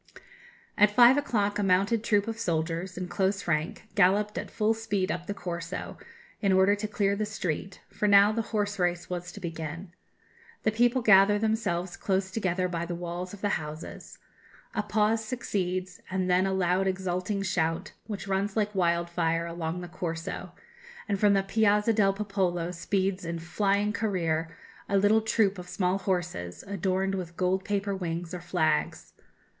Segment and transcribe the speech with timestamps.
[0.79, 5.11] "At five o'clock a mounted troop of soldiers, in close rank, galloped at full speed
[5.11, 5.95] up the Corso,
[6.41, 9.91] in order to clear the street, for now the horse race was to begin.
[10.63, 14.17] The people gather themselves close together by the walls of the houses;
[14.73, 19.87] a pause succeeds, and then a loud exulting shout, which runs like wildfire along the
[19.87, 20.53] Corso;
[21.07, 24.57] and from the Piazza del Popolo speeds, in flying career,
[24.89, 29.13] a little troop of small horses, adorned with gold paper wings or flags.